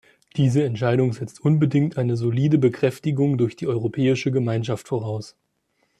[0.35, 5.35] Diese Entscheidung setzt unbedingt eine solide Bekräftigung durch die Europäische Gemeinschaft voraus.